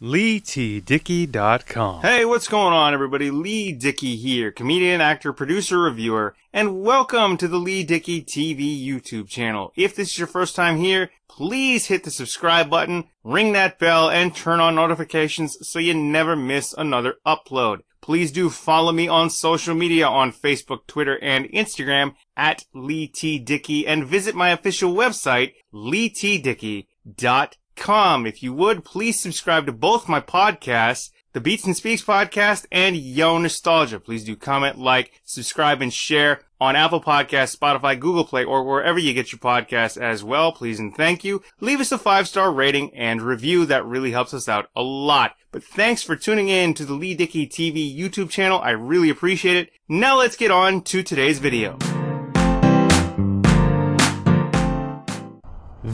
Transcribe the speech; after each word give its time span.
LeeTDickey.com. 0.00 2.02
Hey, 2.02 2.24
what's 2.24 2.46
going 2.46 2.72
on, 2.72 2.94
everybody? 2.94 3.32
Lee 3.32 3.72
Dickey 3.72 4.14
here, 4.14 4.52
comedian, 4.52 5.00
actor, 5.00 5.32
producer, 5.32 5.80
reviewer, 5.80 6.36
and 6.52 6.82
welcome 6.82 7.36
to 7.36 7.48
the 7.48 7.56
Lee 7.56 7.82
Dickey 7.82 8.22
TV 8.22 8.80
YouTube 8.80 9.28
channel. 9.28 9.72
If 9.74 9.96
this 9.96 10.10
is 10.10 10.18
your 10.18 10.28
first 10.28 10.54
time 10.54 10.76
here, 10.76 11.10
please 11.28 11.86
hit 11.86 12.04
the 12.04 12.12
subscribe 12.12 12.70
button, 12.70 13.08
ring 13.24 13.54
that 13.54 13.80
bell, 13.80 14.08
and 14.08 14.32
turn 14.32 14.60
on 14.60 14.76
notifications 14.76 15.58
so 15.68 15.80
you 15.80 15.94
never 15.94 16.36
miss 16.36 16.72
another 16.78 17.16
upload. 17.26 17.78
Please 18.00 18.30
do 18.30 18.50
follow 18.50 18.92
me 18.92 19.08
on 19.08 19.30
social 19.30 19.74
media 19.74 20.06
on 20.06 20.30
Facebook, 20.30 20.86
Twitter, 20.86 21.18
and 21.20 21.46
Instagram 21.46 22.14
at 22.36 22.64
Lee 22.72 23.08
T. 23.08 23.40
Dickey 23.40 23.84
and 23.84 24.06
visit 24.06 24.36
my 24.36 24.50
official 24.50 24.94
website, 24.94 25.54
leetdickey.com 25.74 27.48
com. 27.78 28.26
If 28.26 28.42
you 28.42 28.52
would, 28.52 28.84
please 28.84 29.20
subscribe 29.20 29.66
to 29.66 29.72
both 29.72 30.08
my 30.08 30.20
podcasts, 30.20 31.10
the 31.32 31.40
Beats 31.40 31.64
and 31.64 31.76
Speaks 31.76 32.02
podcast 32.02 32.66
and 32.72 32.96
Yo 32.96 33.38
Nostalgia. 33.38 34.00
Please 34.00 34.24
do 34.24 34.36
comment, 34.36 34.78
like, 34.78 35.12
subscribe, 35.24 35.80
and 35.80 35.92
share 35.92 36.42
on 36.60 36.76
Apple 36.76 37.00
Podcasts, 37.00 37.56
Spotify, 37.56 37.98
Google 37.98 38.24
Play, 38.24 38.44
or 38.44 38.64
wherever 38.64 38.98
you 38.98 39.14
get 39.14 39.32
your 39.32 39.38
podcasts 39.38 40.00
as 40.00 40.24
well. 40.24 40.52
Please 40.52 40.78
and 40.78 40.94
thank 40.94 41.24
you. 41.24 41.42
Leave 41.60 41.80
us 41.80 41.92
a 41.92 41.98
five 41.98 42.26
star 42.26 42.52
rating 42.52 42.94
and 42.94 43.22
review. 43.22 43.64
That 43.64 43.84
really 43.84 44.10
helps 44.10 44.34
us 44.34 44.48
out 44.48 44.68
a 44.74 44.82
lot. 44.82 45.34
But 45.52 45.64
thanks 45.64 46.02
for 46.02 46.16
tuning 46.16 46.48
in 46.48 46.74
to 46.74 46.84
the 46.84 46.94
Lee 46.94 47.14
Dickey 47.14 47.46
TV 47.46 47.96
YouTube 47.96 48.30
channel. 48.30 48.60
I 48.60 48.70
really 48.70 49.10
appreciate 49.10 49.56
it. 49.56 49.70
Now 49.88 50.18
let's 50.18 50.36
get 50.36 50.50
on 50.50 50.82
to 50.82 51.02
today's 51.02 51.38
video. 51.38 51.78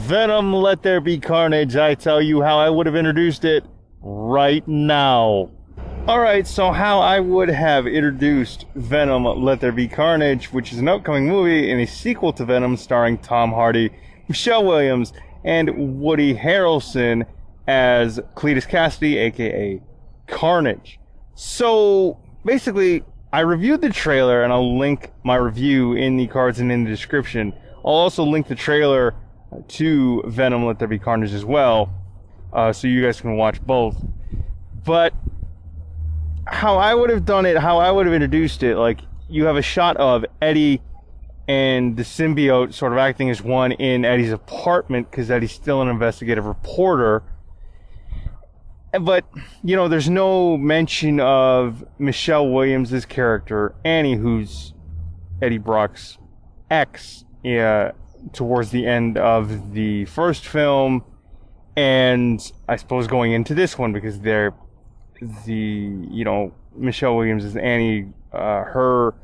Venom 0.05 0.53
Let 0.53 0.83
There 0.83 1.01
Be 1.01 1.19
Carnage. 1.19 1.77
I 1.77 1.95
tell 1.95 2.21
you 2.21 2.43
how 2.43 2.59
I 2.59 2.69
would 2.69 2.85
have 2.85 2.95
introduced 2.95 3.47
it 3.47 3.65
right 4.03 4.67
now. 4.69 5.51
Alright, 6.07 6.47
so 6.47 6.73
how 6.73 7.01
I 7.01 7.21
would 7.21 7.49
have 7.49 7.87
introduced 7.87 8.67
Venom 8.75 9.25
Let 9.25 9.63
There 9.63 9.73
Be 9.73 9.89
Carnage, 9.89 10.53
which 10.53 10.75
is 10.75 10.79
an 10.79 10.89
upcoming 10.89 11.27
movie 11.27 11.71
and 11.71 11.81
a 11.81 11.87
sequel 11.87 12.35
to 12.35 12.45
Venom 12.45 12.77
starring 12.77 13.17
Tom 13.17 13.51
Hardy, 13.51 13.89
Michelle 14.29 14.67
Williams, 14.67 15.15
and 15.43 15.99
Woody 15.99 16.35
Harrelson 16.35 17.25
as 17.67 18.21
Cletus 18.37 18.69
Kasady, 18.69 19.17
aka 19.17 19.81
Carnage. 20.27 21.01
So 21.35 22.21
basically, 22.45 23.05
I 23.33 23.41
reviewed 23.41 23.81
the 23.81 23.89
trailer 23.89 24.43
and 24.43 24.53
I'll 24.53 24.79
link 24.79 25.13
my 25.25 25.37
review 25.37 25.95
in 25.95 26.19
the 26.19 26.27
cards 26.27 26.61
and 26.61 26.71
in 26.71 26.85
the 26.85 26.91
description. 26.91 27.55
I'll 27.79 27.95
also 27.95 28.23
link 28.23 28.49
the 28.49 28.55
trailer 28.55 29.15
to 29.69 30.23
Venom 30.27 30.65
Let 30.67 30.79
There 30.79 30.89
Be 30.89 30.99
Carnage 30.99 31.33
as 31.33 31.45
well, 31.45 31.93
uh, 32.53 32.73
so 32.73 32.89
you 32.89 33.03
guys 33.03 33.21
can 33.21 33.37
watch 33.37 33.61
both. 33.63 33.97
But 34.85 35.15
how 36.47 36.77
I 36.77 36.95
would 36.95 37.11
have 37.11 37.25
done 37.25 37.47
it, 37.47 37.57
how 37.57 37.79
I 37.79 37.91
would 37.91 38.07
have 38.07 38.15
introduced 38.15 38.63
it, 38.63 38.77
like 38.77 39.01
you 39.29 39.47
have 39.47 39.57
a 39.57 39.63
shot 39.63 39.97
of 39.97 40.25
Eddie 40.43 40.83
and 41.49 41.97
the 41.97 42.03
symbiote 42.03 42.73
sort 42.73 42.93
of 42.93 42.99
acting 42.99 43.31
as 43.31 43.43
one 43.43 43.73
in 43.73 44.05
Eddie's 44.05 44.33
apartment 44.33 45.11
because 45.11 45.31
Eddie's 45.31 45.53
still 45.53 45.83
an 45.83 45.89
investigative 45.89 46.47
reporter. 46.47 47.23
But, 48.99 49.25
you 49.65 49.75
know, 49.75 49.89
there's 49.89 50.09
no 50.09 50.57
mention 50.57 51.19
of 51.19 51.85
Michelle 51.99 52.49
Williams' 52.49 53.05
character, 53.07 53.75
Annie, 53.85 54.15
who's 54.15 54.73
Eddie 55.43 55.59
Brock's 55.59 56.17
ex. 56.71 57.25
Yeah, 57.43 57.91
towards 58.33 58.71
the 58.71 58.87
end 58.87 59.19
of 59.19 59.73
the 59.73 60.05
first 60.07 60.47
film, 60.47 61.05
and 61.77 62.53
I 62.69 62.77
suppose 62.77 63.07
going 63.07 63.33
into 63.33 63.55
this 63.55 63.79
one 63.79 63.93
because 63.93 64.21
they're 64.21 64.55
the 65.47 65.55
you 65.55 66.25
know 66.25 66.53
Michelle 66.77 67.17
Williams 67.17 67.45
is 67.45 67.57
Annie, 67.57 68.13
uh, 68.33 68.65
her 68.65 69.15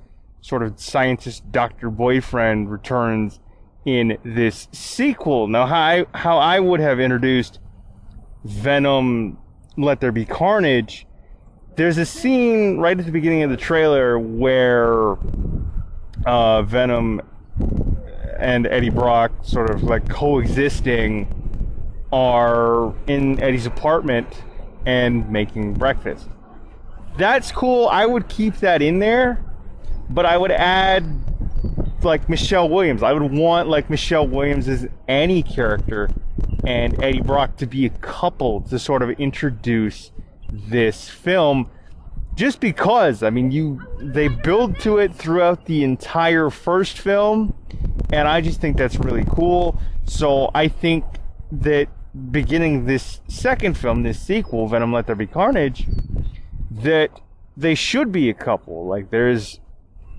sort 0.40 0.62
of 0.62 0.80
scientist 0.80 1.50
doctor 1.52 1.90
boyfriend 1.90 2.70
returns 2.70 3.40
in 3.84 4.18
this 4.24 4.68
sequel. 4.72 5.48
Now, 5.48 5.66
how 5.66 5.80
I, 5.80 6.06
how 6.14 6.38
I 6.38 6.60
would 6.60 6.80
have 6.80 7.00
introduced 7.00 7.58
Venom, 8.44 9.38
Let 9.76 10.00
There 10.00 10.12
Be 10.12 10.24
Carnage. 10.24 11.06
There's 11.76 11.98
a 11.98 12.06
scene 12.06 12.78
right 12.78 12.98
at 12.98 13.06
the 13.06 13.12
beginning 13.12 13.42
of 13.42 13.50
the 13.50 13.56
trailer 13.56 14.18
where 14.18 15.16
uh, 16.26 16.62
Venom 16.62 17.22
and 18.40 18.66
Eddie 18.66 18.90
Brock 18.90 19.32
sort 19.42 19.70
of 19.70 19.82
like 19.82 20.08
coexisting 20.08 21.28
are 22.12 22.94
in 23.06 23.38
Eddie's 23.40 23.66
apartment 23.66 24.42
and 24.86 25.30
making 25.30 25.74
breakfast. 25.74 26.28
That's 27.16 27.52
cool. 27.52 27.88
I 27.88 28.06
would 28.06 28.28
keep 28.28 28.56
that 28.56 28.82
in 28.82 28.98
there, 28.98 29.44
but 30.08 30.26
I 30.26 30.36
would 30.36 30.50
add 30.50 31.06
like 32.02 32.28
Michelle 32.28 32.68
Williams. 32.68 33.02
I 33.02 33.12
would 33.12 33.30
want 33.30 33.68
like 33.68 33.90
Michelle 33.90 34.26
Williams 34.26 34.68
as 34.68 34.88
Annie 35.06 35.42
character 35.42 36.10
and 36.64 37.02
Eddie 37.02 37.20
Brock 37.20 37.56
to 37.58 37.66
be 37.66 37.86
a 37.86 37.90
couple 37.90 38.62
to 38.62 38.78
sort 38.78 39.02
of 39.02 39.10
introduce 39.10 40.12
this 40.50 41.08
film 41.08 41.70
just 42.34 42.60
because 42.60 43.22
I 43.22 43.30
mean 43.30 43.50
you 43.50 43.80
they 44.00 44.28
build 44.28 44.78
to 44.80 44.98
it 44.98 45.14
throughout 45.14 45.66
the 45.66 45.84
entire 45.84 46.50
first 46.50 46.98
film 46.98 47.54
and 48.12 48.28
I 48.28 48.40
just 48.40 48.60
think 48.60 48.76
that's 48.76 48.96
really 48.96 49.24
cool. 49.28 49.80
So 50.06 50.50
I 50.54 50.68
think 50.68 51.04
that 51.52 51.88
beginning 52.30 52.86
this 52.86 53.20
second 53.28 53.76
film, 53.76 54.02
this 54.02 54.20
sequel, 54.20 54.66
Venom 54.68 54.92
Let 54.92 55.06
There 55.06 55.16
Be 55.16 55.26
Carnage, 55.26 55.86
that 56.70 57.10
they 57.56 57.74
should 57.74 58.10
be 58.12 58.28
a 58.28 58.34
couple. 58.34 58.86
Like 58.86 59.10
there's 59.10 59.60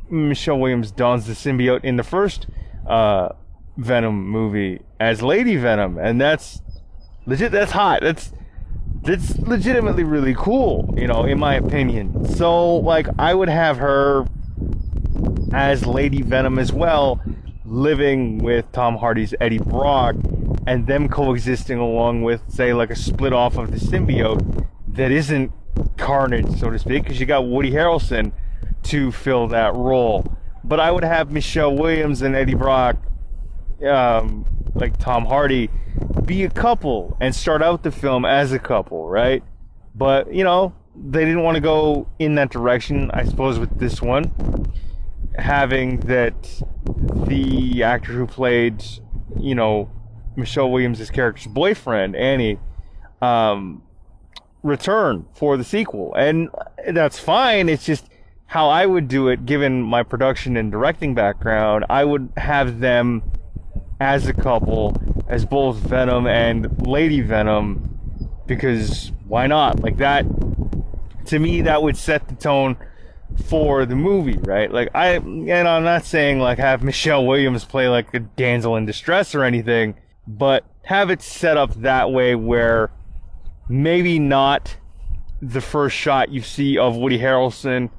Michelle 0.09 0.59
Williams 0.59 0.91
dons 0.91 1.27
the 1.27 1.33
symbiote 1.33 1.83
in 1.83 1.97
the 1.97 2.03
first 2.03 2.47
uh, 2.87 3.29
Venom 3.77 4.27
movie 4.27 4.81
as 4.99 5.21
Lady 5.21 5.55
Venom, 5.55 5.97
and 5.97 6.19
that's 6.19 6.61
legit. 7.25 7.51
That's 7.51 7.71
hot. 7.71 8.01
That's 8.01 8.31
that's 9.01 9.37
legitimately 9.39 10.03
really 10.03 10.35
cool, 10.35 10.93
you 10.97 11.07
know, 11.07 11.23
in 11.23 11.39
my 11.39 11.55
opinion. 11.55 12.27
So 12.35 12.77
like 12.77 13.07
I 13.17 13.33
would 13.33 13.49
have 13.49 13.77
her 13.77 14.25
as 15.53 15.85
Lady 15.85 16.21
Venom 16.21 16.59
as 16.59 16.71
well, 16.71 17.21
living 17.71 18.39
with 18.39 18.69
Tom 18.73 18.97
Hardy's 18.97 19.33
Eddie 19.39 19.57
Brock 19.57 20.15
and 20.67 20.85
them 20.87 21.07
coexisting 21.07 21.79
along 21.79 22.21
with, 22.21 22.41
say, 22.49 22.73
like 22.73 22.89
a 22.89 22.95
split 22.95 23.31
off 23.31 23.57
of 23.57 23.71
the 23.71 23.77
symbiote 23.77 24.67
that 24.89 25.09
isn't 25.09 25.51
Carnage, 25.97 26.59
so 26.59 26.69
to 26.69 26.77
speak, 26.77 27.03
because 27.03 27.19
you 27.19 27.25
got 27.25 27.47
Woody 27.47 27.71
Harrelson 27.71 28.33
to 28.83 29.11
fill 29.11 29.47
that 29.47 29.73
role. 29.73 30.37
But 30.65 30.81
I 30.81 30.91
would 30.91 31.05
have 31.05 31.31
Michelle 31.31 31.73
Williams 31.73 32.21
and 32.21 32.35
Eddie 32.35 32.55
Brock, 32.55 32.97
um, 33.87 34.45
like 34.75 34.97
Tom 34.97 35.25
Hardy, 35.25 35.69
be 36.25 36.43
a 36.43 36.49
couple 36.49 37.15
and 37.21 37.33
start 37.33 37.63
out 37.63 37.83
the 37.83 37.91
film 37.91 38.25
as 38.25 38.51
a 38.51 38.59
couple, 38.59 39.07
right? 39.07 39.43
But, 39.95 40.33
you 40.33 40.43
know, 40.43 40.73
they 40.93 41.23
didn't 41.23 41.43
want 41.43 41.55
to 41.55 41.61
go 41.61 42.09
in 42.19 42.35
that 42.35 42.49
direction, 42.49 43.09
I 43.11 43.23
suppose, 43.23 43.59
with 43.59 43.79
this 43.79 44.01
one 44.01 44.33
having 45.37 45.99
that 46.01 46.61
the 47.27 47.83
actor 47.83 48.13
who 48.13 48.27
played, 48.27 48.83
you 49.39 49.55
know, 49.55 49.89
Michelle 50.35 50.71
Williams' 50.71 51.09
character's 51.09 51.47
boyfriend, 51.47 52.15
Annie, 52.15 52.59
um, 53.21 53.83
return 54.63 55.25
for 55.33 55.57
the 55.57 55.63
sequel. 55.63 56.13
And 56.15 56.49
that's 56.91 57.19
fine. 57.19 57.69
It's 57.69 57.85
just 57.85 58.07
how 58.47 58.69
I 58.69 58.85
would 58.85 59.07
do 59.07 59.29
it, 59.29 59.45
given 59.45 59.81
my 59.81 60.03
production 60.03 60.57
and 60.57 60.71
directing 60.71 61.15
background. 61.15 61.85
I 61.89 62.03
would 62.03 62.31
have 62.37 62.79
them 62.79 63.23
as 63.99 64.27
a 64.27 64.33
couple, 64.33 64.95
as 65.27 65.45
both 65.45 65.77
Venom 65.77 66.27
and 66.27 66.85
Lady 66.85 67.21
Venom, 67.21 67.97
because 68.47 69.11
why 69.27 69.47
not? 69.47 69.79
Like 69.79 69.97
that, 69.97 70.25
to 71.27 71.39
me, 71.39 71.61
that 71.61 71.81
would 71.83 71.95
set 71.95 72.27
the 72.27 72.35
tone 72.35 72.75
for 73.45 73.85
the 73.85 73.95
movie, 73.95 74.37
right? 74.37 74.71
Like 74.71 74.89
I 74.93 75.15
and 75.15 75.67
I'm 75.67 75.83
not 75.83 76.05
saying 76.05 76.39
like 76.39 76.57
have 76.57 76.83
Michelle 76.83 77.25
Williams 77.25 77.65
play 77.65 77.87
like 77.87 78.13
a 78.13 78.19
damsel 78.19 78.75
in 78.75 78.85
distress 78.85 79.35
or 79.35 79.43
anything, 79.43 79.95
but 80.27 80.65
have 80.83 81.09
it 81.09 81.21
set 81.21 81.57
up 81.57 81.73
that 81.81 82.11
way 82.11 82.35
where 82.35 82.91
maybe 83.69 84.19
not 84.19 84.75
the 85.41 85.61
first 85.61 85.95
shot 85.95 86.29
you 86.29 86.41
see 86.41 86.77
of 86.77 86.95
Woody 86.95 87.17
Harrelson 87.17 87.89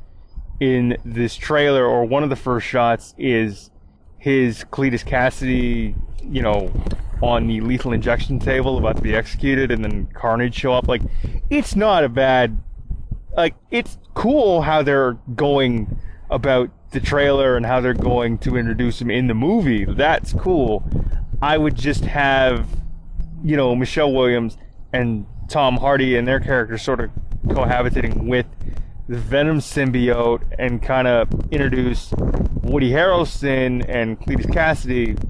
in 0.61 0.97
this 1.05 1.35
trailer 1.35 1.85
or 1.85 2.05
one 2.05 2.23
of 2.23 2.31
the 2.31 2.37
first 2.37 2.67
shots 2.67 3.15
is 3.19 3.71
his 4.19 4.65
Cletus 4.65 5.05
Kasady, 5.05 5.95
you 6.23 6.43
know, 6.43 6.73
on 7.21 7.49
the 7.49 7.61
lethal 7.61 7.93
injection 7.93 8.39
table 8.39 8.79
about 8.79 8.97
to 8.97 9.03
be 9.03 9.15
executed 9.15 9.73
and 9.73 9.85
then 9.85 10.07
Carnage 10.15 10.55
show 10.55 10.73
up. 10.73 10.87
Like, 10.87 11.03
it's 11.51 11.75
not 11.75 12.05
a 12.05 12.09
bad 12.09 12.57
like 13.37 13.55
it's 13.71 13.99
cool 14.15 14.63
how 14.63 14.83
they're 14.83 15.15
going 15.35 15.99
about 16.31 16.71
the 16.93 17.01
trailer 17.01 17.57
and 17.57 17.67
how 17.67 17.81
they're 17.81 17.95
going 17.95 18.39
to 18.39 18.57
introduce 18.57 19.01
him 19.01 19.11
in 19.11 19.27
the 19.27 19.35
movie. 19.35 19.85
That's 19.85 20.33
cool. 20.33 20.85
I 21.41 21.59
would 21.59 21.75
just 21.75 22.05
have, 22.05 22.67
you 23.43 23.57
know, 23.57 23.75
Michelle 23.75 24.13
Williams 24.13 24.57
and 24.93 25.27
Tom 25.49 25.77
Hardy 25.77 26.17
and 26.17 26.29
their 26.29 26.41
characters 26.41 26.83
sort 26.83 27.01
of 27.01 27.11
cohabitating 27.47 28.29
with 28.29 28.47
the 29.09 29.19
Venom 29.19 29.59
symbiote 29.59 30.43
and 30.59 30.83
kind 30.83 31.09
of 31.09 31.29
introduce 31.51 32.13
Woody 32.63 32.91
Harrelson 32.91 33.85
and 33.89 34.21
Cletus 34.21 34.47
Kasady 34.47 35.21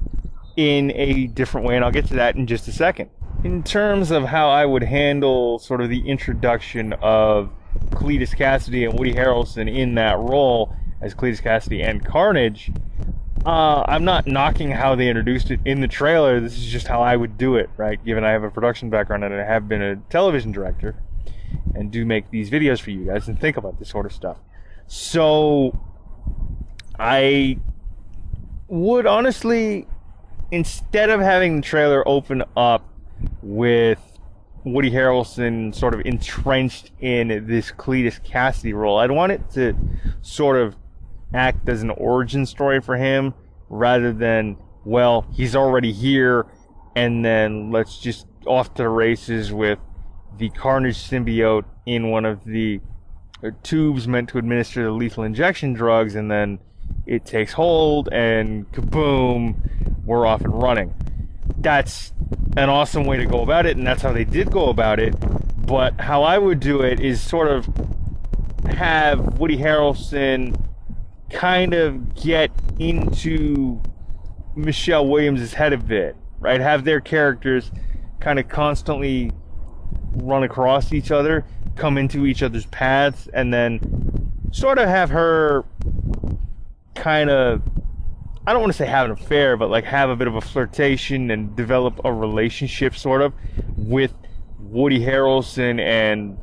in 0.55 0.91
a 0.91 1.27
different 1.27 1.65
way, 1.65 1.75
and 1.75 1.83
I'll 1.83 1.91
get 1.91 2.05
to 2.07 2.13
that 2.15 2.35
in 2.35 2.45
just 2.45 2.67
a 2.67 2.71
second. 2.71 3.09
In 3.43 3.63
terms 3.63 4.11
of 4.11 4.25
how 4.25 4.49
I 4.49 4.65
would 4.65 4.83
handle 4.83 5.59
sort 5.59 5.81
of 5.81 5.89
the 5.89 6.07
introduction 6.07 6.93
of 7.01 7.49
Cletus 7.91 8.35
Kasady 8.35 8.87
and 8.89 8.97
Woody 8.97 9.13
Harrelson 9.13 9.73
in 9.73 9.95
that 9.95 10.17
role 10.17 10.75
as 11.01 11.13
Cletus 11.13 11.41
Kasady 11.41 11.83
and 11.83 12.03
Carnage, 12.03 12.71
uh, 13.45 13.83
I'm 13.87 14.05
not 14.05 14.25
knocking 14.25 14.71
how 14.71 14.95
they 14.95 15.09
introduced 15.09 15.51
it 15.51 15.59
in 15.65 15.81
the 15.81 15.87
trailer. 15.87 16.39
This 16.39 16.57
is 16.57 16.65
just 16.67 16.87
how 16.87 17.01
I 17.01 17.15
would 17.15 17.37
do 17.37 17.55
it, 17.55 17.69
right? 17.75 18.03
Given 18.03 18.23
I 18.23 18.31
have 18.31 18.43
a 18.43 18.49
production 18.49 18.89
background 18.89 19.23
and 19.23 19.33
I 19.33 19.43
have 19.43 19.67
been 19.67 19.81
a 19.81 19.97
television 20.09 20.51
director 20.51 20.95
and 21.75 21.91
do 21.91 22.05
make 22.05 22.29
these 22.31 22.49
videos 22.49 22.79
for 22.79 22.91
you 22.91 23.05
guys 23.05 23.27
and 23.27 23.39
think 23.39 23.57
about 23.57 23.79
this 23.79 23.89
sort 23.89 24.05
of 24.05 24.13
stuff. 24.13 24.37
So, 24.87 25.77
I 26.97 27.57
would 28.67 29.05
honestly, 29.05 29.87
instead 30.51 31.09
of 31.09 31.19
having 31.19 31.57
the 31.57 31.61
trailer 31.61 32.07
open 32.07 32.43
up 32.55 32.87
with 33.41 33.99
Woody 34.65 34.91
Harrelson 34.91 35.73
sort 35.75 35.93
of 35.93 36.01
entrenched 36.05 36.91
in 37.01 37.45
this 37.47 37.71
Cletus 37.71 38.19
Kasady 38.23 38.73
role, 38.73 38.97
I'd 38.97 39.11
want 39.11 39.31
it 39.31 39.49
to 39.51 39.75
sort 40.21 40.57
of 40.57 40.75
act 41.33 41.67
as 41.67 41.81
an 41.81 41.89
origin 41.91 42.45
story 42.45 42.79
for 42.79 42.95
him 42.95 43.33
rather 43.69 44.13
than, 44.13 44.57
well, 44.85 45.25
he's 45.33 45.55
already 45.55 45.91
here 45.91 46.45
and 46.95 47.23
then 47.25 47.71
let's 47.71 47.97
just 47.97 48.27
off 48.45 48.73
to 48.75 48.83
the 48.83 48.89
races 48.89 49.51
with 49.51 49.79
the 50.37 50.49
Carnage 50.49 50.97
symbiote 50.97 51.65
in 51.85 52.11
one 52.11 52.25
of 52.25 52.43
the 52.43 52.81
uh, 53.43 53.51
tubes 53.61 54.07
meant 54.07 54.29
to 54.29 54.37
administer 54.37 54.83
the 54.83 54.91
lethal 54.91 55.23
injection 55.23 55.73
drugs, 55.73 56.15
and 56.15 56.29
then 56.31 56.59
it 57.05 57.25
takes 57.25 57.53
hold, 57.53 58.09
and 58.11 58.71
kaboom, 58.71 59.55
we're 60.05 60.25
off 60.25 60.41
and 60.41 60.61
running. 60.61 60.93
That's 61.57 62.13
an 62.57 62.69
awesome 62.69 63.05
way 63.05 63.17
to 63.17 63.25
go 63.25 63.41
about 63.41 63.65
it, 63.65 63.77
and 63.77 63.85
that's 63.85 64.01
how 64.01 64.11
they 64.11 64.23
did 64.23 64.51
go 64.51 64.69
about 64.69 64.99
it. 64.99 65.15
But 65.65 65.99
how 65.99 66.23
I 66.23 66.37
would 66.37 66.59
do 66.59 66.81
it 66.81 66.99
is 66.99 67.21
sort 67.21 67.47
of 67.47 67.67
have 68.69 69.39
Woody 69.39 69.57
Harrelson 69.57 70.59
kind 71.29 71.73
of 71.73 72.15
get 72.15 72.51
into 72.79 73.81
Michelle 74.55 75.07
Williams' 75.07 75.53
head 75.53 75.73
a 75.73 75.77
bit, 75.77 76.15
right? 76.39 76.61
Have 76.61 76.83
their 76.83 77.01
characters 77.01 77.71
kind 78.19 78.39
of 78.39 78.47
constantly 78.47 79.31
run 80.15 80.43
across 80.43 80.93
each 80.93 81.11
other, 81.11 81.45
come 81.75 81.97
into 81.97 82.25
each 82.25 82.43
other's 82.43 82.65
paths, 82.67 83.27
and 83.33 83.53
then 83.53 84.31
sort 84.51 84.77
of 84.77 84.87
have 84.87 85.09
her 85.09 85.65
kind 86.93 87.29
of 87.29 87.61
I 88.45 88.51
don't 88.51 88.61
want 88.61 88.73
to 88.73 88.77
say 88.77 88.85
have 88.85 89.05
an 89.05 89.11
affair, 89.11 89.55
but 89.55 89.69
like 89.69 89.85
have 89.85 90.09
a 90.09 90.15
bit 90.15 90.27
of 90.27 90.35
a 90.35 90.41
flirtation 90.41 91.31
and 91.31 91.55
develop 91.55 92.01
a 92.03 92.11
relationship 92.11 92.95
sort 92.95 93.21
of 93.21 93.33
with 93.77 94.13
Woody 94.59 94.99
Harrelson 94.99 95.79
and 95.79 96.37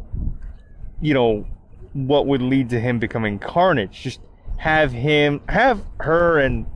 you 1.03 1.13
know 1.13 1.47
what 1.93 2.27
would 2.27 2.41
lead 2.41 2.71
to 2.71 2.81
him 2.81 2.99
becoming 2.99 3.39
Carnage. 3.39 4.01
Just 4.01 4.21
have 4.57 4.93
him 4.93 5.41
have 5.49 5.85
her 6.01 6.39
and 6.39 6.67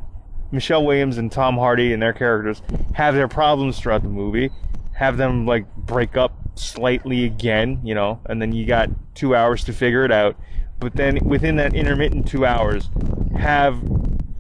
Michelle 0.53 0.85
Williams 0.85 1.17
and 1.17 1.33
Tom 1.33 1.57
Hardy 1.57 1.93
and 1.93 2.03
their 2.03 2.13
characters 2.13 2.61
have 2.95 3.15
their 3.15 3.29
problems 3.29 3.79
throughout 3.79 4.03
the 4.03 4.09
movie. 4.09 4.51
Have 4.95 5.17
them 5.17 5.47
like 5.47 5.75
break 5.75 6.17
up 6.17 6.33
slightly 6.55 7.25
again, 7.25 7.81
you 7.83 7.95
know, 7.95 8.21
and 8.27 8.43
then 8.43 8.53
you 8.53 8.67
got 8.67 8.91
two 9.15 9.35
hours 9.35 9.65
to 9.65 9.73
figure 9.73 10.05
it 10.05 10.13
out. 10.13 10.37
But 10.79 10.95
then 10.97 11.19
within 11.25 11.57
that 11.57 11.75
intermittent 11.75 12.29
two 12.29 12.45
hours, 12.45 12.91
have 13.37 13.81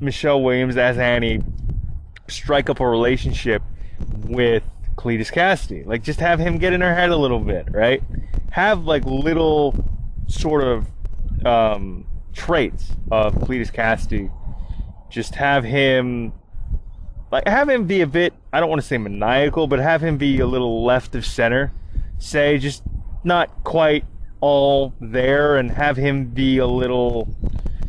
Michelle 0.04 0.42
Williams 0.42 0.76
as 0.76 0.98
Annie 0.98 1.40
strike 2.28 2.70
up 2.70 2.80
a 2.80 2.86
relationship 2.86 3.62
with 4.24 4.62
Cletus 4.96 5.32
Kasady. 5.32 5.86
Like 5.86 6.02
just 6.02 6.20
have 6.20 6.38
him 6.38 6.58
get 6.58 6.72
in 6.72 6.80
her 6.80 6.94
head 6.94 7.10
a 7.10 7.16
little 7.16 7.40
bit, 7.40 7.66
right? 7.70 8.02
Have 8.50 8.84
like 8.84 9.04
little 9.04 9.74
sort 10.28 10.64
of 10.64 10.86
um, 11.44 12.06
traits 12.32 12.90
of 13.10 13.34
Cletus 13.34 13.72
Kasady. 13.72 14.30
Just 15.10 15.34
have 15.34 15.64
him 15.64 16.32
like 17.30 17.46
have 17.48 17.68
him 17.68 17.86
be 17.86 18.00
a 18.00 18.06
bit 18.06 18.32
I 18.52 18.60
don't 18.60 18.68
want 18.68 18.80
to 18.80 18.86
say 18.86 18.98
maniacal, 18.98 19.66
but 19.66 19.80
have 19.80 20.02
him 20.02 20.16
be 20.16 20.38
a 20.40 20.46
little 20.46 20.84
left 20.84 21.14
of 21.14 21.26
center 21.26 21.72
say, 22.18 22.58
just 22.58 22.82
not 23.22 23.64
quite 23.64 24.04
all 24.40 24.94
there, 25.00 25.56
and 25.56 25.70
have 25.70 25.96
him 25.96 26.26
be 26.26 26.58
a 26.58 26.66
little, 26.66 27.34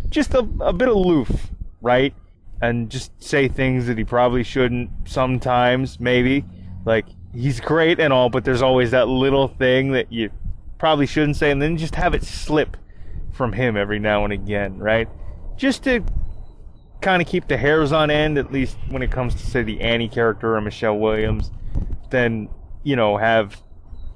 just 0.10 0.34
a, 0.34 0.48
a 0.60 0.74
bit 0.74 0.88
aloof, 0.88 1.50
right? 1.86 2.16
And 2.62 2.90
just 2.90 3.12
say 3.24 3.48
things 3.48 3.86
that 3.86 3.98
he 3.98 4.04
probably 4.04 4.44
shouldn't 4.44 4.90
sometimes, 5.06 6.00
maybe. 6.00 6.44
Like, 6.84 7.06
he's 7.32 7.60
great 7.60 8.00
and 8.00 8.12
all, 8.12 8.30
but 8.30 8.44
there's 8.44 8.64
always 8.64 8.92
that 8.92 9.08
little 9.08 9.48
thing 9.48 9.92
that 9.92 10.12
you 10.12 10.32
probably 10.80 11.06
shouldn't 11.06 11.38
say, 11.38 11.52
and 11.52 11.62
then 11.62 11.78
just 11.78 11.94
have 11.96 12.16
it 12.16 12.24
slip 12.24 12.76
from 13.32 13.54
him 13.54 13.78
every 13.78 14.00
now 14.00 14.24
and 14.24 14.34
again, 14.34 14.80
right? 14.80 15.08
Just 15.58 15.84
to 15.84 16.04
kind 17.02 17.22
of 17.22 17.28
keep 17.28 17.48
the 17.48 17.58
hairs 17.58 17.92
on 17.92 18.10
end, 18.10 18.40
at 18.40 18.52
least 18.52 18.78
when 18.90 19.04
it 19.04 19.12
comes 19.12 19.36
to, 19.36 19.46
say, 19.46 19.62
the 19.62 19.80
Annie 19.82 20.10
character 20.10 20.56
or 20.56 20.62
Michelle 20.62 20.98
Williams. 20.98 21.52
Then, 22.10 22.50
you 22.84 22.96
know, 22.96 23.18
have 23.18 23.62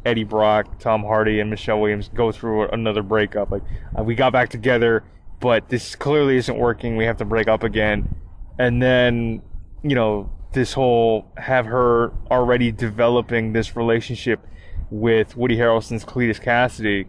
Eddie 0.05 0.23
Brock, 0.23 0.79
Tom 0.79 1.03
Hardy, 1.03 1.39
and 1.39 1.49
Michelle 1.49 1.79
Williams 1.79 2.09
go 2.09 2.31
through 2.31 2.69
another 2.69 3.03
breakup. 3.03 3.51
Like 3.51 3.63
uh, 3.97 4.03
we 4.03 4.15
got 4.15 4.33
back 4.33 4.49
together, 4.49 5.03
but 5.39 5.69
this 5.69 5.95
clearly 5.95 6.37
isn't 6.37 6.57
working. 6.57 6.95
We 6.95 7.05
have 7.05 7.17
to 7.17 7.25
break 7.25 7.47
up 7.47 7.63
again, 7.63 8.15
and 8.57 8.81
then 8.81 9.41
you 9.83 9.95
know 9.95 10.31
this 10.53 10.73
whole 10.73 11.31
have 11.37 11.65
her 11.65 12.11
already 12.31 12.71
developing 12.71 13.53
this 13.53 13.75
relationship 13.75 14.45
with 14.89 15.37
Woody 15.37 15.55
Harrelson's 15.55 16.03
Cletus 16.03 16.41
Kasady. 16.41 17.07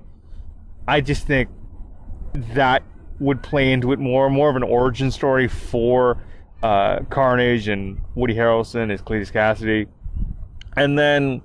I 0.86 1.00
just 1.00 1.26
think 1.26 1.48
that 2.54 2.82
would 3.18 3.42
play 3.42 3.72
into 3.72 3.92
it 3.92 3.98
more, 3.98 4.30
more 4.30 4.50
of 4.50 4.56
an 4.56 4.62
origin 4.62 5.10
story 5.10 5.48
for 5.48 6.22
uh, 6.62 7.00
Carnage 7.10 7.68
and 7.68 8.00
Woody 8.14 8.34
Harrelson 8.34 8.92
as 8.92 9.02
Cletus 9.02 9.32
Kasady, 9.32 9.86
and 10.76 10.98
then 10.98 11.42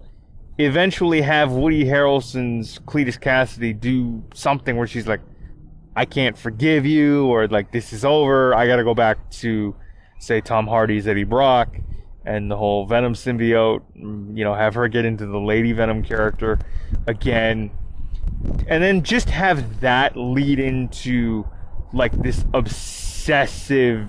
eventually 0.58 1.22
have 1.22 1.52
Woody 1.52 1.86
Harrelson's 1.86 2.80
Cletus 2.80 3.20
Kasady 3.20 3.78
do 3.80 4.24
something 4.34 4.78
where 4.78 4.88
she's 4.88 5.08
like, 5.08 5.22
I 5.96 6.06
can't 6.06 6.38
forgive 6.38 6.86
you, 6.86 7.28
or 7.28 7.48
like, 7.48 7.72
this 7.72 7.94
is 7.94 8.04
over. 8.04 8.54
I 8.54 8.68
gotta 8.68 8.84
go 8.84 8.94
back 8.94 9.30
to, 9.32 9.76
say, 10.20 10.42
Tom 10.42 10.68
Hardy's 10.68 11.08
Eddie 11.08 11.24
Brock 11.24 11.78
and 12.26 12.50
the 12.50 12.58
whole 12.58 12.86
Venom 12.86 13.14
symbiote, 13.14 13.82
you 13.96 14.44
know, 14.44 14.54
have 14.54 14.74
her 14.74 14.88
get 14.88 15.06
into 15.06 15.26
the 15.26 15.40
Lady 15.40 15.72
Venom 15.72 16.04
character 16.04 16.60
again. 17.08 17.72
And 18.68 18.84
then 18.84 19.04
just 19.04 19.30
have 19.30 19.80
that 19.82 20.18
lead 20.18 20.60
into 20.60 21.48
like 21.94 22.12
this 22.22 22.44
obsessive 22.54 24.08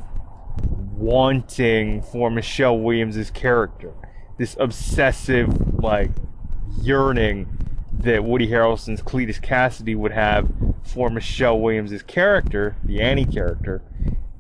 wanting 0.96 2.02
for 2.02 2.30
Michelle 2.30 2.78
Williams' 2.78 3.30
character. 3.30 3.92
This 4.38 4.56
obsessive, 4.58 5.82
like, 5.82 6.10
yearning 6.80 7.46
that 7.98 8.24
Woody 8.24 8.48
Harrelson's 8.48 9.02
Cletus 9.02 9.40
Kasady 9.40 9.96
would 9.96 10.12
have 10.12 10.48
for 10.82 11.10
Michelle 11.10 11.58
Williams' 11.58 12.02
character, 12.02 12.76
the 12.84 13.00
Annie 13.00 13.24
character, 13.24 13.82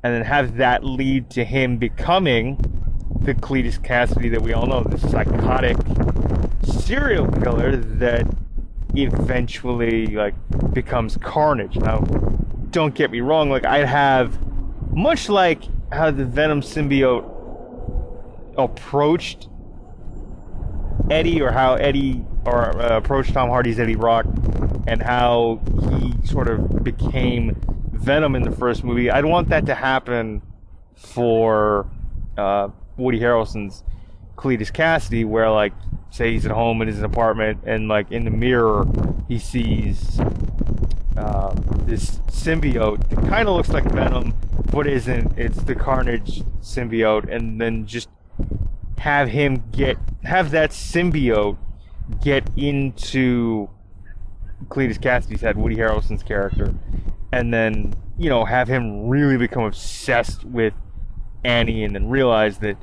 and 0.02 0.14
then 0.14 0.22
have 0.22 0.56
that 0.56 0.84
lead 0.84 1.30
to 1.30 1.44
him 1.44 1.78
becoming 1.78 2.56
the 3.22 3.34
Cletus 3.34 3.78
Kasady 3.78 4.30
that 4.30 4.42
we 4.42 4.52
all 4.52 4.66
know, 4.66 4.82
the 4.84 4.98
psychotic 4.98 5.76
serial 6.62 7.26
killer 7.42 7.76
that 7.76 8.26
eventually 8.94 10.06
like 10.06 10.34
becomes 10.72 11.16
Carnage. 11.16 11.76
Now, 11.76 12.00
don't 12.70 12.94
get 12.94 13.10
me 13.10 13.20
wrong, 13.20 13.50
like 13.50 13.64
I'd 13.64 13.86
have 13.86 14.38
much 14.94 15.28
like 15.28 15.64
how 15.92 16.10
the 16.10 16.24
Venom 16.24 16.60
symbiote 16.60 17.32
approached 18.56 19.48
Eddie 21.10 21.40
or 21.40 21.50
how 21.52 21.74
Eddie 21.74 22.24
or 22.44 22.80
uh, 22.80 22.96
approached 22.96 23.32
Tom 23.32 23.48
Hardy's 23.48 23.78
Eddie 23.78 23.94
Brock 23.94 24.26
and 24.86 25.02
how 25.02 25.60
he 25.90 26.26
sort 26.26 26.48
of 26.48 26.82
became 26.84 27.60
Venom 27.92 28.36
in 28.36 28.42
the 28.42 28.52
first 28.52 28.84
movie. 28.84 29.10
I'd 29.10 29.24
want 29.24 29.48
that 29.48 29.66
to 29.66 29.74
happen 29.74 30.42
for 30.94 31.86
uh, 32.36 32.68
Woody 32.96 33.20
Harrelson's 33.20 33.82
Cletus 34.36 34.72
Kasady, 34.72 35.26
where 35.26 35.50
like 35.50 35.72
say 36.10 36.32
he's 36.32 36.46
at 36.46 36.52
home 36.52 36.80
in 36.82 36.88
his 36.88 37.02
apartment 37.02 37.58
and 37.66 37.88
like 37.88 38.10
in 38.10 38.24
the 38.24 38.30
mirror 38.30 38.86
he 39.28 39.38
sees 39.38 40.20
uh, 41.16 41.54
this 41.84 42.18
symbiote 42.28 43.08
that 43.08 43.18
kind 43.28 43.48
of 43.48 43.56
looks 43.56 43.70
like 43.70 43.84
Venom, 43.84 44.34
but 44.70 44.86
isn't. 44.86 45.36
It's 45.38 45.62
the 45.62 45.74
Carnage 45.74 46.42
symbiote, 46.60 47.34
and 47.34 47.60
then 47.60 47.86
just 47.86 48.08
have 48.98 49.28
him 49.28 49.64
get 49.72 49.96
have 50.26 50.50
that 50.50 50.70
symbiote 50.70 51.56
get 52.22 52.48
into 52.56 53.68
Cletus 54.68 54.98
Kasady's 54.98 55.40
head, 55.40 55.56
Woody 55.56 55.76
Harrelson's 55.76 56.22
character, 56.22 56.74
and 57.32 57.52
then 57.52 57.94
you 58.18 58.28
know 58.28 58.44
have 58.44 58.68
him 58.68 59.08
really 59.08 59.36
become 59.36 59.64
obsessed 59.64 60.44
with 60.44 60.74
Annie, 61.44 61.84
and 61.84 61.94
then 61.94 62.08
realize 62.08 62.58
that 62.58 62.76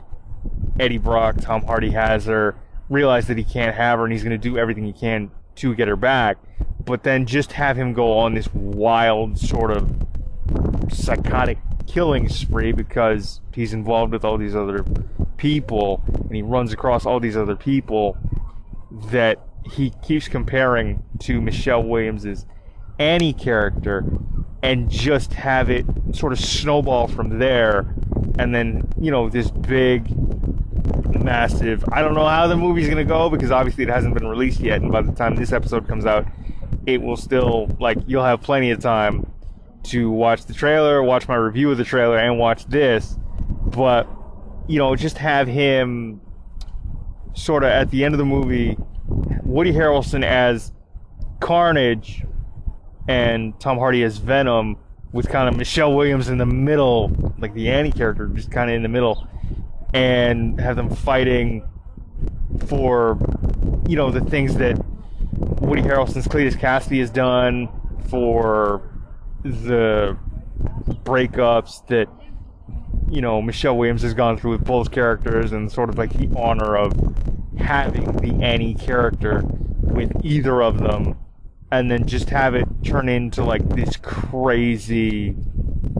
Eddie 0.79 0.97
Brock, 0.97 1.35
Tom 1.39 1.63
Hardy 1.63 1.91
has 1.91 2.25
her, 2.25 2.55
realize 2.89 3.27
that 3.27 3.37
he 3.37 3.43
can't 3.43 3.75
have 3.75 3.99
her, 3.99 4.05
and 4.05 4.13
he's 4.13 4.23
going 4.23 4.39
to 4.39 4.49
do 4.49 4.57
everything 4.57 4.85
he 4.85 4.93
can 4.93 5.31
to 5.55 5.75
get 5.75 5.87
her 5.87 5.95
back. 5.95 6.37
But 6.85 7.03
then 7.03 7.25
just 7.25 7.53
have 7.53 7.77
him 7.77 7.93
go 7.93 8.17
on 8.17 8.33
this 8.33 8.51
wild 8.53 9.37
sort 9.37 9.71
of 9.71 9.89
psychotic 10.91 11.57
killing 11.87 12.29
spree 12.29 12.71
because 12.71 13.41
he's 13.53 13.73
involved 13.73 14.13
with 14.13 14.23
all 14.25 14.37
these 14.37 14.55
other 14.55 14.83
people 15.37 16.03
and 16.07 16.35
he 16.35 16.41
runs 16.41 16.73
across 16.73 17.05
all 17.05 17.19
these 17.19 17.37
other 17.37 17.55
people 17.55 18.17
that 19.11 19.39
he 19.71 19.91
keeps 20.01 20.27
comparing 20.27 21.03
to 21.19 21.41
Michelle 21.41 21.83
Williams's 21.83 22.45
Annie 22.99 23.33
character 23.33 24.05
and 24.61 24.89
just 24.89 25.33
have 25.33 25.69
it 25.69 25.85
sort 26.13 26.31
of 26.31 26.39
snowball 26.39 27.07
from 27.07 27.39
there 27.39 27.93
and 28.37 28.53
then 28.53 28.87
you 28.99 29.11
know 29.11 29.29
this 29.29 29.51
big 29.51 30.09
massive 31.23 31.83
I 31.91 32.01
don't 32.01 32.13
know 32.13 32.27
how 32.27 32.47
the 32.47 32.57
movie's 32.57 32.87
going 32.87 32.97
to 32.97 33.03
go 33.03 33.29
because 33.29 33.51
obviously 33.51 33.83
it 33.83 33.89
hasn't 33.89 34.13
been 34.13 34.27
released 34.27 34.59
yet 34.59 34.81
and 34.81 34.91
by 34.91 35.01
the 35.01 35.11
time 35.11 35.35
this 35.35 35.51
episode 35.51 35.87
comes 35.87 36.05
out 36.05 36.27
it 36.85 37.01
will 37.01 37.17
still 37.17 37.69
like 37.79 37.97
you'll 38.05 38.23
have 38.23 38.41
plenty 38.41 38.71
of 38.71 38.79
time 38.79 39.25
to 39.83 40.09
watch 40.09 40.45
the 40.45 40.53
trailer, 40.53 41.03
watch 41.03 41.27
my 41.27 41.35
review 41.35 41.71
of 41.71 41.77
the 41.77 41.83
trailer, 41.83 42.17
and 42.17 42.39
watch 42.39 42.65
this. 42.65 43.17
But, 43.65 44.07
you 44.67 44.79
know, 44.79 44.95
just 44.95 45.17
have 45.17 45.47
him 45.47 46.21
sort 47.33 47.63
of 47.63 47.69
at 47.69 47.89
the 47.89 48.03
end 48.03 48.13
of 48.13 48.17
the 48.17 48.25
movie, 48.25 48.77
Woody 49.43 49.73
Harrelson 49.73 50.23
as 50.23 50.71
Carnage 51.39 52.23
and 53.07 53.59
Tom 53.59 53.77
Hardy 53.77 54.03
as 54.03 54.17
Venom, 54.17 54.77
with 55.11 55.29
kind 55.29 55.47
of 55.47 55.57
Michelle 55.57 55.93
Williams 55.93 56.29
in 56.29 56.37
the 56.37 56.45
middle, 56.45 57.11
like 57.37 57.53
the 57.53 57.69
Annie 57.69 57.91
character, 57.91 58.27
just 58.27 58.49
kind 58.49 58.69
of 58.69 58.75
in 58.75 58.81
the 58.81 58.89
middle, 58.89 59.27
and 59.93 60.59
have 60.59 60.75
them 60.75 60.89
fighting 60.89 61.67
for, 62.67 63.17
you 63.87 63.95
know, 63.95 64.09
the 64.09 64.21
things 64.21 64.55
that 64.55 64.83
Woody 65.61 65.81
Harrelson's 65.81 66.27
Cletus 66.27 66.55
Kasady 66.55 66.99
has 66.99 67.09
done 67.09 67.69
for 68.07 68.89
the 69.43 70.17
breakups 71.03 71.85
that 71.87 72.07
you 73.13 73.21
know 73.21 73.41
Michelle 73.41 73.77
Williams 73.77 74.01
has 74.01 74.13
gone 74.13 74.37
through 74.37 74.51
with 74.51 74.63
both 74.63 74.91
characters 74.91 75.51
and 75.51 75.71
sort 75.71 75.89
of 75.89 75.97
like 75.97 76.13
the 76.13 76.29
honor 76.35 76.75
of 76.75 76.93
having 77.59 78.11
the 78.17 78.43
Annie 78.43 78.73
character 78.73 79.43
with 79.81 80.11
either 80.23 80.63
of 80.63 80.79
them 80.79 81.15
and 81.71 81.91
then 81.91 82.07
just 82.07 82.29
have 82.29 82.55
it 82.55 82.65
turn 82.83 83.07
into 83.07 83.43
like 83.43 83.67
this 83.69 83.97
crazy 83.97 85.35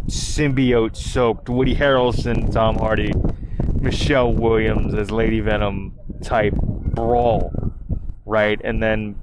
symbiote 0.08 0.96
soaked 0.96 1.50
Woody 1.50 1.76
Harrelson, 1.76 2.52
Tom 2.52 2.78
Hardy, 2.78 3.14
Michelle 3.80 4.34
Williams 4.34 4.94
as 4.96 5.12
Lady 5.12 5.40
Venom 5.40 5.94
type 6.22 6.56
brawl, 6.56 7.52
right? 8.26 8.60
And 8.64 8.82
then 8.82 9.16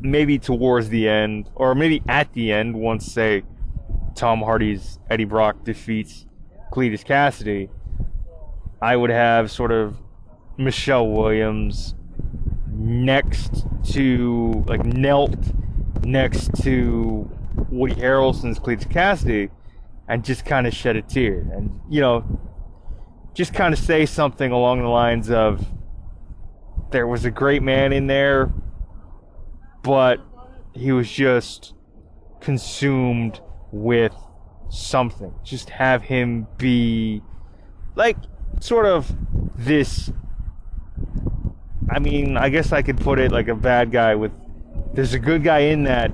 maybe 0.00 0.38
towards 0.38 0.90
the 0.90 1.08
end, 1.08 1.48
or 1.54 1.74
maybe 1.74 2.02
at 2.06 2.32
the 2.34 2.52
end, 2.52 2.76
once 2.76 3.10
say 3.10 3.42
Tom 4.14 4.40
Hardy's 4.40 4.98
Eddie 5.10 5.24
Brock 5.24 5.64
defeats 5.64 6.26
Cletus 6.74 7.04
Kasady, 7.04 7.68
I 8.82 8.96
would 8.96 9.10
have 9.10 9.48
sort 9.48 9.70
of 9.70 9.96
Michelle 10.58 11.06
Williams 11.06 11.94
next 12.68 13.64
to 13.92 14.64
like 14.66 14.84
knelt 14.84 15.36
next 16.02 16.50
to 16.64 17.30
Woody 17.70 17.94
Harrelson's 17.94 18.58
Cletus 18.58 18.88
Kasady 18.88 19.50
and 20.08 20.24
just 20.24 20.44
kind 20.44 20.66
of 20.66 20.74
shed 20.74 20.96
a 20.96 21.02
tear 21.02 21.46
and 21.52 21.80
you 21.88 22.00
know 22.00 22.24
just 23.34 23.54
kind 23.54 23.72
of 23.72 23.78
say 23.78 24.04
something 24.04 24.50
along 24.50 24.82
the 24.82 24.88
lines 24.88 25.30
of 25.30 25.64
there 26.90 27.06
was 27.06 27.24
a 27.24 27.30
great 27.30 27.62
man 27.62 27.92
in 27.92 28.08
there 28.08 28.52
but 29.82 30.20
he 30.72 30.90
was 30.90 31.08
just 31.08 31.72
consumed 32.40 33.40
with 33.70 34.14
something. 34.70 35.32
Just 35.44 35.70
have 35.70 36.02
him 36.02 36.46
be 36.58 37.22
like 37.94 38.16
sort 38.60 38.86
of 38.86 39.14
this. 39.56 40.10
I 41.90 41.98
mean, 41.98 42.36
I 42.36 42.48
guess 42.48 42.72
I 42.72 42.82
could 42.82 42.98
put 42.98 43.18
it 43.18 43.30
like 43.32 43.48
a 43.48 43.54
bad 43.54 43.90
guy 43.92 44.14
with. 44.14 44.32
There's 44.94 45.14
a 45.14 45.18
good 45.18 45.42
guy 45.42 45.60
in 45.60 45.84
that, 45.84 46.12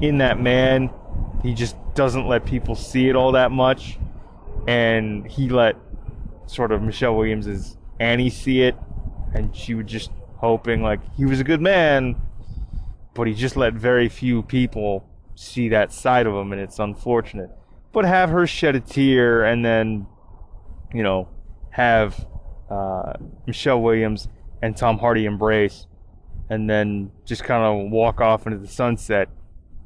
in 0.00 0.18
that 0.18 0.40
man. 0.40 0.90
He 1.42 1.54
just 1.54 1.76
doesn't 1.94 2.26
let 2.26 2.44
people 2.44 2.74
see 2.74 3.08
it 3.08 3.16
all 3.16 3.32
that 3.32 3.52
much, 3.52 3.98
and 4.66 5.26
he 5.26 5.48
let 5.48 5.76
sort 6.46 6.72
of 6.72 6.82
Michelle 6.82 7.16
Williams's 7.16 7.76
Annie 8.00 8.30
see 8.30 8.62
it, 8.62 8.76
and 9.34 9.54
she 9.54 9.74
was 9.74 9.86
just 9.86 10.10
hoping 10.36 10.82
like 10.82 11.00
he 11.14 11.24
was 11.24 11.40
a 11.40 11.44
good 11.44 11.60
man, 11.60 12.16
but 13.14 13.26
he 13.26 13.34
just 13.34 13.56
let 13.56 13.74
very 13.74 14.08
few 14.08 14.42
people 14.42 15.08
see 15.34 15.68
that 15.68 15.92
side 15.92 16.26
of 16.26 16.34
him, 16.34 16.52
and 16.52 16.60
it's 16.60 16.78
unfortunate. 16.78 17.50
But 17.96 18.04
have 18.04 18.28
her 18.28 18.46
shed 18.46 18.76
a 18.76 18.80
tear, 18.80 19.42
and 19.46 19.64
then, 19.64 20.06
you 20.92 21.02
know, 21.02 21.30
have 21.70 22.26
uh, 22.68 23.14
Michelle 23.46 23.80
Williams 23.80 24.28
and 24.60 24.76
Tom 24.76 24.98
Hardy 24.98 25.24
embrace, 25.24 25.86
and 26.50 26.68
then 26.68 27.10
just 27.24 27.42
kind 27.42 27.64
of 27.64 27.90
walk 27.90 28.20
off 28.20 28.46
into 28.46 28.58
the 28.58 28.68
sunset 28.68 29.30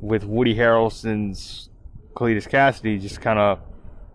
with 0.00 0.24
Woody 0.24 0.56
Harrelson's 0.56 1.70
Cletus 2.14 2.50
Kasady 2.50 3.00
just 3.00 3.20
kind 3.20 3.38
of 3.38 3.60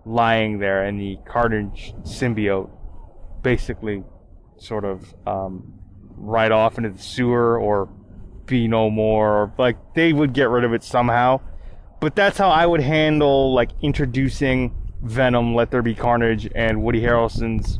lying 0.06 0.60
there, 0.60 0.84
and 0.84 1.00
the 1.00 1.18
Carnage 1.25 1.94
symbiote 2.02 2.70
basically 3.44 4.04
sort 4.58 4.84
of 4.84 5.16
um, 5.25 5.74
right 6.18 6.52
off 6.52 6.78
into 6.78 6.90
the 6.90 7.02
sewer 7.02 7.58
or 7.58 7.88
be 8.46 8.68
no 8.68 8.90
more. 8.90 9.44
or 9.44 9.54
Like 9.58 9.78
they 9.94 10.12
would 10.12 10.34
get 10.34 10.50
rid 10.50 10.66
of 10.66 10.74
it 10.74 10.84
somehow. 10.84 11.40
But 12.06 12.16
that's 12.16 12.38
how 12.38 12.52
I 12.52 12.68
would 12.68 12.82
handle 12.82 13.52
like 13.52 13.72
introducing 13.82 14.76
Venom, 15.02 15.56
Let 15.56 15.72
There 15.72 15.82
Be 15.82 15.96
Carnage, 15.96 16.48
and 16.54 16.84
Woody 16.84 17.02
Harrelson's 17.02 17.80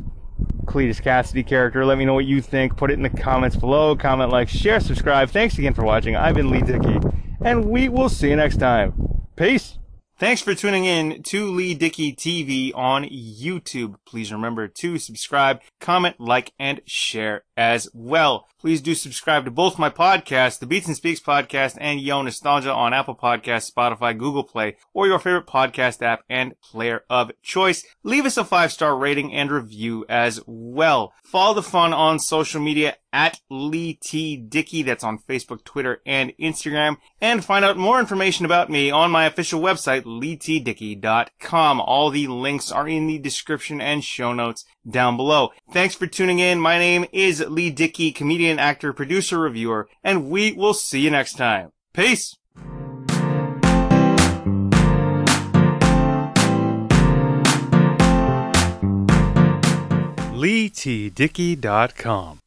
Cletus 0.64 1.00
Kasady 1.00 1.46
character. 1.46 1.86
Let 1.86 1.96
me 1.96 2.04
know 2.04 2.14
what 2.14 2.24
you 2.24 2.40
think. 2.40 2.76
Put 2.76 2.90
it 2.90 2.94
in 2.94 3.04
the 3.04 3.08
comments 3.08 3.54
below. 3.54 3.94
Comment, 3.94 4.32
like, 4.32 4.48
share, 4.48 4.80
subscribe. 4.80 5.30
Thanks 5.30 5.56
again 5.58 5.74
for 5.74 5.84
watching. 5.84 6.16
I've 6.16 6.34
been 6.34 6.50
Lee 6.50 6.60
Dickey, 6.60 6.98
and 7.40 7.66
we 7.66 7.88
will 7.88 8.08
see 8.08 8.30
you 8.30 8.34
next 8.34 8.56
time. 8.56 8.94
Peace. 9.36 9.78
Thanks 10.18 10.40
for 10.40 10.54
tuning 10.54 10.86
in 10.86 11.22
to 11.24 11.50
Lee 11.50 11.74
Dickey 11.74 12.14
TV 12.14 12.72
on 12.74 13.04
YouTube. 13.04 13.96
Please 14.06 14.32
remember 14.32 14.66
to 14.66 14.96
subscribe, 14.96 15.60
comment, 15.78 16.16
like, 16.18 16.54
and 16.58 16.80
share 16.86 17.44
as 17.54 17.90
well. 17.92 18.48
Please 18.58 18.80
do 18.80 18.94
subscribe 18.94 19.44
to 19.44 19.50
both 19.50 19.78
my 19.78 19.90
podcasts, 19.90 20.58
the 20.58 20.64
Beats 20.64 20.86
and 20.86 20.96
Speaks 20.96 21.20
podcast 21.20 21.76
and 21.78 22.00
Yo 22.00 22.22
Nostalgia 22.22 22.72
on 22.72 22.94
Apple 22.94 23.14
Podcasts, 23.14 23.70
Spotify, 23.70 24.16
Google 24.16 24.42
Play, 24.42 24.78
or 24.94 25.06
your 25.06 25.18
favorite 25.18 25.46
podcast 25.46 26.00
app 26.00 26.22
and 26.30 26.58
player 26.62 27.04
of 27.10 27.30
choice. 27.42 27.84
Leave 28.02 28.24
us 28.24 28.38
a 28.38 28.44
five 28.44 28.72
star 28.72 28.96
rating 28.96 29.34
and 29.34 29.50
review 29.50 30.06
as 30.08 30.40
well. 30.46 31.12
Follow 31.24 31.52
the 31.52 31.62
fun 31.62 31.92
on 31.92 32.18
social 32.18 32.62
media 32.62 32.96
at 33.16 33.40
Lee 33.48 33.94
T 33.94 34.36
Dickey. 34.36 34.82
That's 34.82 35.02
on 35.02 35.18
Facebook, 35.18 35.64
Twitter, 35.64 36.02
and 36.04 36.34
Instagram. 36.38 36.98
And 37.18 37.42
find 37.42 37.64
out 37.64 37.78
more 37.78 37.98
information 37.98 38.44
about 38.44 38.68
me 38.68 38.90
on 38.90 39.10
my 39.10 39.24
official 39.24 39.58
website, 39.58 40.02
leetdickey.com. 40.02 41.80
All 41.80 42.10
the 42.10 42.26
links 42.26 42.70
are 42.70 42.86
in 42.86 43.06
the 43.06 43.18
description 43.18 43.80
and 43.80 44.04
show 44.04 44.34
notes 44.34 44.66
down 44.88 45.16
below. 45.16 45.52
Thanks 45.72 45.94
for 45.94 46.06
tuning 46.06 46.40
in. 46.40 46.60
My 46.60 46.78
name 46.78 47.06
is 47.10 47.40
Lee 47.40 47.70
Dickey, 47.70 48.12
comedian, 48.12 48.58
actor, 48.58 48.92
producer, 48.92 49.38
reviewer, 49.38 49.88
and 50.04 50.28
we 50.28 50.52
will 50.52 50.74
see 50.74 51.00
you 51.00 51.10
next 51.10 51.38
time. 51.38 51.72
Peace! 51.94 52.36
LeeTDickey.com 60.36 62.40